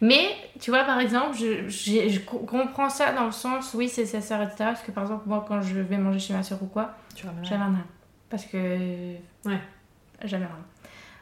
[0.00, 4.06] Mais, tu vois, par exemple, je, je co- comprends ça dans le sens, oui, c'est
[4.06, 4.56] sa sœur, etc.
[4.58, 7.44] Parce que, par exemple, moi, quand je vais manger chez ma sœur ou quoi, j'amène
[7.44, 7.86] rien.
[8.30, 8.56] Parce que.
[9.44, 9.60] Ouais.
[10.24, 10.64] J'amène rien.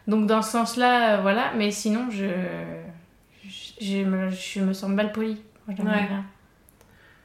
[0.07, 1.53] Donc, dans ce sens-là, euh, voilà.
[1.57, 2.27] Mais sinon, je.
[3.45, 5.41] Je, je me, je me sens mal polie.
[5.67, 6.09] quand Ouais.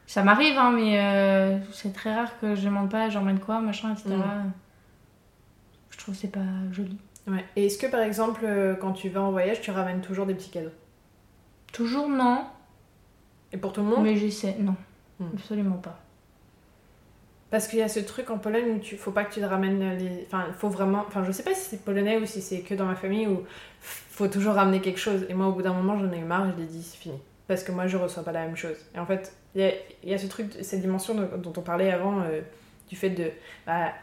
[0.08, 3.92] Ça m'arrive, hein, mais euh, c'est très rare que je demande pas, j'emmène quoi, machin,
[3.92, 4.16] etc.
[4.16, 4.52] Mm.
[5.90, 6.40] Je trouve que c'est pas
[6.72, 6.98] joli.
[7.28, 7.44] Ouais.
[7.58, 10.34] Et est-ce que par exemple, euh, quand tu vas en voyage, tu ramènes toujours des
[10.34, 10.72] petits cadeaux?
[11.78, 12.44] Toujours non,
[13.54, 14.56] Et pour tout le monde mais j'essaie.
[14.60, 14.76] Non,
[15.20, 15.26] Mm.
[15.36, 16.00] absolument pas.
[17.50, 19.46] Parce qu'il y a ce truc en Pologne où tu faut pas que tu te
[19.46, 20.26] ramènes les.
[20.28, 21.06] Enfin, il faut vraiment.
[21.08, 23.44] Enfin, je sais pas si c'est polonais ou si c'est que dans ma famille où
[23.82, 25.26] faut toujours ramener quelque chose.
[25.30, 26.98] Et moi, au bout d'un moment, j'en ai eu marre et je l'ai dit, c'est
[26.98, 27.18] fini.
[27.48, 28.76] Parce que moi, je reçois pas la même chose.
[28.96, 29.72] Et en fait, il y a,
[30.04, 32.42] il y a ce truc, cette dimension de- dont on parlait avant, euh,
[32.90, 33.32] du fait de.
[33.66, 33.94] Bah,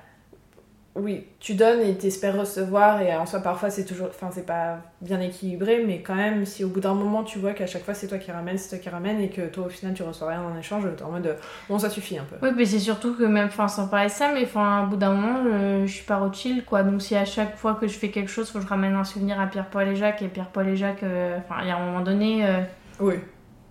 [0.97, 4.07] oui, tu donnes et t'espères recevoir, et en soi, parfois, c'est toujours.
[4.11, 7.53] Enfin, c'est pas bien équilibré, mais quand même, si au bout d'un moment, tu vois
[7.53, 9.69] qu'à chaque fois, c'est toi qui ramènes, c'est toi qui ramènes, et que toi, au
[9.69, 11.27] final, tu reçois rien en échange, t'es en mode.
[11.27, 11.35] euh,
[11.69, 12.37] Bon, ça suffit un peu.
[12.47, 14.97] Oui, mais c'est surtout que même, enfin, sans parler de ça, mais enfin, au bout
[14.97, 16.85] d'un moment, je, je suis pas chill, quoi.
[16.85, 19.03] Donc, si à chaque fois que je fais quelque chose, faut que je ramène un
[19.05, 21.85] souvenir à Pierre-Paul et Jacques, et Pierre-Paul et Jacques, euh, enfin, il y a un
[21.85, 22.61] moment donné, euh,
[23.01, 23.15] Oui.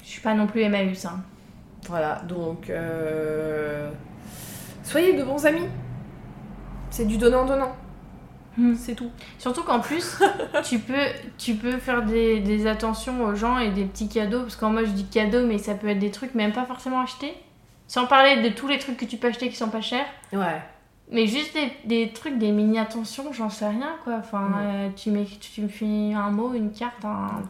[0.04, 1.22] je suis pas non plus Emmaüs, hein.
[1.88, 3.90] Voilà, donc euh,
[4.84, 5.68] soyez de bons amis.
[6.94, 7.76] C'est du donnant-donnant.
[8.56, 8.76] Hmm.
[8.76, 9.10] C'est tout.
[9.40, 10.20] Surtout qu'en plus,
[10.64, 10.94] tu peux,
[11.40, 14.42] tu peux faire des, des attentions aux gens et des petits cadeaux.
[14.42, 17.02] Parce qu'en moi, je dis cadeaux, mais ça peut être des trucs même pas forcément
[17.02, 17.34] achetés.
[17.88, 20.06] Sans parler de tous les trucs que tu peux acheter qui sont pas chers.
[20.32, 20.62] Ouais.
[21.12, 24.18] Mais juste des, des trucs, des mini-attentions, j'en sais rien quoi.
[24.20, 27.42] Enfin, euh, tu, mets, tu me fais un mot, une carte, un.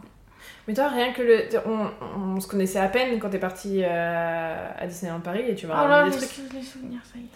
[0.67, 1.43] Mais toi, rien que le.
[1.65, 1.89] On,
[2.35, 5.83] on se connaissait à peine quand t'es parti euh, à Disneyland Paris et tu m'as
[5.83, 6.35] Oh là, ramené les, des trucs.
[6.49, 7.27] sou- les souvenirs, ça y est.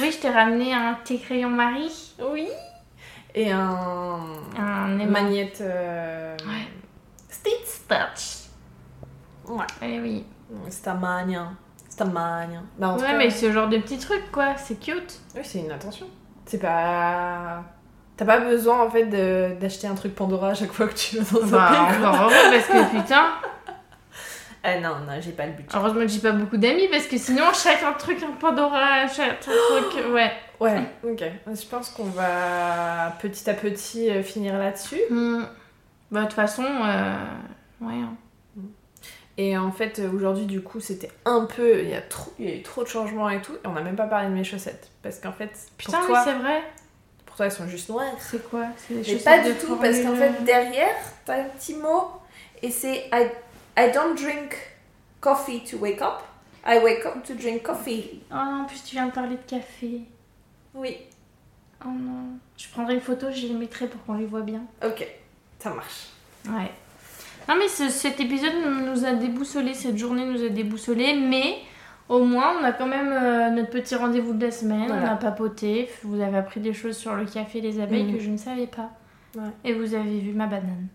[0.00, 2.12] Oui, je t'ai ramené un thé crayon Marie.
[2.20, 2.48] Oui.
[3.34, 4.18] Et un.
[4.58, 5.10] Un aimant.
[5.10, 5.60] magnette.
[5.60, 6.68] euh, Ouais.
[7.28, 7.86] Stitch.
[7.88, 8.48] Touch.
[9.48, 9.66] Ouais.
[9.82, 10.24] Eh oui.
[10.70, 11.52] Stamagna.
[11.88, 12.62] Stamagna.
[12.78, 15.20] Bah, en tout Ouais, cas, mais ce genre de petits trucs quoi, c'est cute.
[15.34, 16.06] Oui, c'est une attention.
[16.46, 17.62] C'est pas.
[18.16, 21.18] T'as pas besoin en fait de- d'acheter un truc Pandora à chaque fois que tu
[21.18, 22.04] vas dans un Bah, pays.
[22.06, 23.26] encore parce que putain.
[24.66, 25.76] Ah non, non, j'ai pas le budget.
[25.76, 29.40] Heureusement que j'ai pas beaucoup d'amis parce que sinon chaque un truc un Pandora, chaque
[29.40, 30.32] truc, ouais.
[30.58, 31.22] Ouais, ok.
[31.48, 35.00] Je pense qu'on va petit à petit euh, finir là-dessus.
[35.10, 35.42] Hmm.
[36.10, 37.14] Bah de toute façon, euh...
[37.82, 37.92] ouais.
[37.92, 38.14] hein.
[39.36, 41.80] Et en fait, euh, aujourd'hui, du coup, c'était un peu.
[41.82, 42.32] Il y, a trop...
[42.38, 43.52] il y a eu trop de changements et tout.
[43.52, 44.90] Et on n'a même pas parlé de mes chaussettes.
[45.02, 46.62] Parce qu'en fait, Putain, pour, oui, toi, c'est vrai.
[47.26, 48.06] pour toi, elles sont juste noires.
[48.20, 48.66] C'est quoi?
[48.76, 51.74] C'est des Mais chaussettes pas de du tout, parce qu'en fait, derrière, t'as un petit
[51.74, 52.12] mot.
[52.62, 53.10] Et c'est
[53.76, 54.54] I, don't drink
[55.20, 56.22] coffee to wake up.
[56.64, 58.20] I wake up to drink coffee.
[58.30, 60.02] Oh non, en plus tu viens de parler de café.
[60.74, 60.96] Oui,
[61.84, 62.38] Oh non.
[62.56, 64.62] Je prendrai une photo, je les mettrai pour qu'on les voit bien.
[64.84, 65.06] ok.
[65.58, 66.08] Ça marche.
[66.48, 66.70] Ouais.
[67.48, 68.52] Non mais ce- cet épisode
[68.86, 71.58] nous a déboussolé, cette journée nous a déboussolé, mais
[72.08, 75.10] au moins on a quand même euh, notre petit rendez-vous de la semaine, Voilà.
[75.10, 78.14] on a papoté, vous avez appris des choses sur le café et les abeilles Mhm.
[78.14, 78.90] que je ne savais pas.
[79.36, 79.50] Ouais.
[79.64, 80.86] Et vous avez vu ma banane.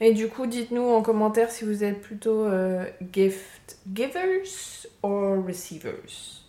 [0.00, 6.44] Et du coup, dites-nous en commentaire si vous êtes plutôt euh, gift givers or receivers.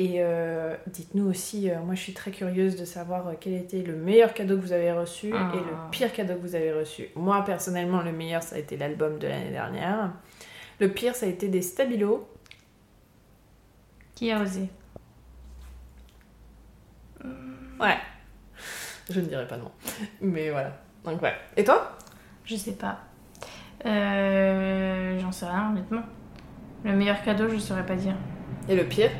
[0.00, 3.94] Et euh, dites-nous aussi, euh, moi je suis très curieuse de savoir quel était le
[3.94, 5.52] meilleur cadeau que vous avez reçu Ah.
[5.54, 7.10] et le pire cadeau que vous avez reçu.
[7.14, 10.10] Moi personnellement, le meilleur ça a été l'album de l'année dernière.
[10.80, 12.26] Le pire ça a été des stabilos.
[14.16, 14.68] Qui a osé?
[17.80, 17.96] Ouais.
[19.10, 19.70] Je ne dirai pas non.
[20.20, 20.76] Mais voilà.
[21.04, 21.34] Donc ouais.
[21.56, 21.96] Et toi?
[22.44, 22.98] Je sais pas.
[23.86, 26.02] Euh, J'en sais rien honnêtement.
[26.84, 28.14] Le meilleur cadeau, je saurais pas dire.
[28.68, 29.10] Et le pire?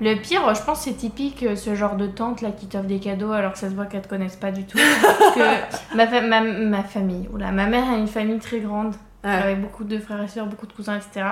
[0.00, 2.98] Le pire, je pense, c'est typique euh, ce genre de tante là qui t'offre des
[2.98, 4.78] cadeaux alors que ça se voit qu'elles te connaissent pas du tout.
[5.02, 8.94] Parce que ma, fa- ma, ma famille, oula, ma mère a une famille très grande
[9.24, 9.30] Ouais.
[9.30, 11.24] avec beaucoup de frères et sœurs, beaucoup de cousins, etc.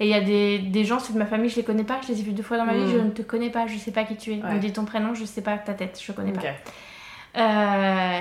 [0.00, 2.00] Et il y a des, des gens, ceux de ma famille, je les connais pas,
[2.02, 2.90] je les ai vus deux fois dans ma vie, Mm.
[2.92, 4.40] je ne te connais pas, je sais pas qui tu es.
[4.42, 4.54] On Ouais.
[4.54, 6.40] me dit ton prénom, je sais pas ta tête, je connais pas.
[7.36, 8.20] Euh,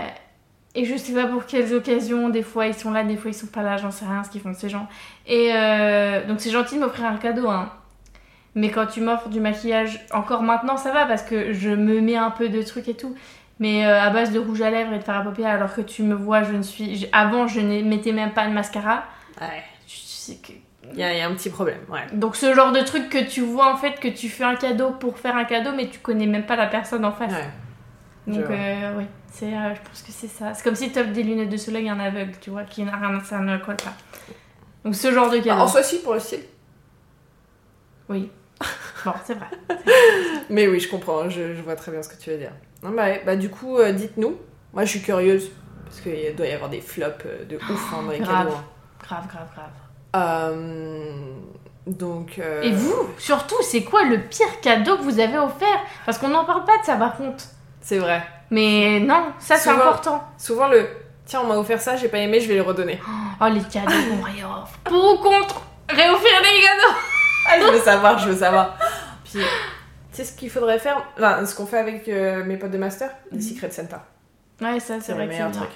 [0.76, 3.36] et je sais pas pour quelles occasions, des fois ils sont là, des fois ils
[3.36, 4.88] sont pas là, j'en sais rien ce qu'ils font ces gens.
[5.28, 7.72] Et euh, donc c'est gentil de m'offrir un cadeau, hein.
[8.56, 12.16] Mais quand tu m'offres du maquillage, encore maintenant ça va parce que je me mets
[12.18, 13.16] un peu de trucs et tout.
[13.60, 15.82] Mais euh, à base de rouge à lèvres et de faire à paupières alors que
[15.82, 17.08] tu me vois, je ne suis.
[17.12, 19.04] Avant je ne mettais même pas de mascara.
[19.40, 19.64] Ouais.
[19.88, 20.54] Je sais que.
[20.92, 22.06] Il y, a il y a un petit problème, ouais.
[22.12, 24.92] Donc ce genre de truc que tu vois en fait, que tu fais un cadeau
[24.92, 27.32] pour faire un cadeau mais tu connais même pas la personne en face.
[27.32, 28.34] Ouais.
[28.34, 29.06] Donc euh, oui,
[29.36, 30.54] c'est, euh, je pense que c'est ça.
[30.54, 32.84] C'est comme si tu offres des lunettes de soleil à un aveugle, tu vois, qui
[32.84, 33.94] n'a rien, ça ne colle pas.
[34.86, 35.62] Donc ce genre de Bah, cadeau.
[35.62, 36.44] en soi, si, pour le style.
[38.10, 38.30] Oui.
[39.06, 39.48] Bon, c'est vrai.
[40.50, 42.52] Mais oui, je comprends, je, je vois très bien ce que tu veux dire.
[42.84, 44.38] Non, bah, bah, du coup, euh, dites-nous.
[44.74, 45.50] Moi, je suis curieuse.
[45.86, 48.46] Parce qu'il doit y avoir des flops euh, de ouf hein, dans les grave.
[48.48, 48.56] cadeaux.
[48.58, 48.64] hein.
[49.04, 49.70] Grave, grave, grave.
[50.16, 51.34] Euh,
[51.88, 52.40] donc.
[52.40, 55.80] euh, Et vous, surtout, c'est quoi le pire cadeau que vous avez offert?
[56.06, 57.44] Parce qu'on n'en parle pas de ça par contre.
[57.84, 58.24] C'est vrai.
[58.50, 60.24] Mais non, ça c'est important.
[60.38, 60.88] Souvent, le.
[61.26, 63.00] Tiens, on m'a offert ça, j'ai pas aimé, je vais le redonner.
[63.40, 64.78] Oh, les cadeaux qu'on réoffre.
[64.84, 65.62] Pour ou contre?
[65.90, 66.98] Réoffrir des cadeaux
[67.50, 68.78] Ah, je veux savoir, je veux savoir.
[69.24, 69.46] Puis, tu
[70.12, 71.02] sais ce qu'il faudrait faire?
[71.18, 73.10] Enfin, ce qu'on fait avec euh, mes potes de master?
[73.32, 73.44] Les Mhm.
[73.44, 74.06] Secret Santa.
[74.62, 75.54] Ouais, ça c'est vrai que c'est truc.
[75.54, 75.70] bien.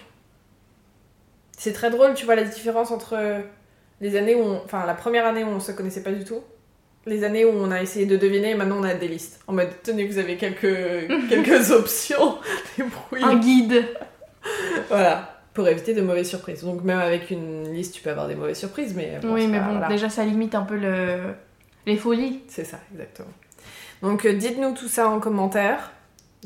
[1.58, 3.18] C'est très drôle, tu vois la différence entre
[4.00, 4.62] les années où on...
[4.64, 6.42] Enfin, la première année où on se connaissait pas du tout,
[7.08, 9.40] les années où on a essayé de deviner et maintenant on a des listes.
[9.48, 12.38] En mode, tenez, vous avez quelques, quelques options,
[12.78, 13.24] débrouillez.
[13.24, 13.86] Un guide.
[14.90, 16.64] Voilà, pour éviter de mauvaises surprises.
[16.64, 19.60] Donc même avec une liste, tu peux avoir des mauvaises surprises, mais bon, oui, mais
[19.60, 19.88] bon, voilà.
[19.88, 21.34] déjà ça limite un peu le...
[21.86, 22.42] les folies.
[22.48, 23.28] C'est ça, exactement.
[24.02, 25.92] Donc euh, dites-nous tout ça en commentaire.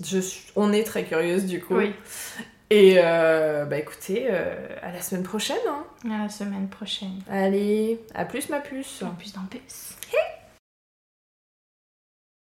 [0.03, 0.51] Je suis...
[0.55, 1.75] On est très curieuse du coup.
[1.75, 1.91] Oui.
[2.69, 5.57] Et euh, bah écoutez, euh, à la semaine prochaine.
[5.67, 5.83] hein.
[6.09, 7.19] À la semaine prochaine.
[7.29, 9.03] Allez, à plus ma puce.
[9.03, 9.95] En plus d'un puce.